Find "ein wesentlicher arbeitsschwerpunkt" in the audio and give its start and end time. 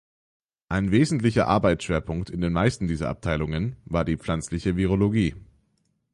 0.67-2.31